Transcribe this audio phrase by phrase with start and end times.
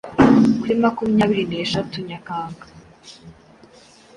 [0.59, 2.63] Kuri makumyabiri neshatu Nyakanga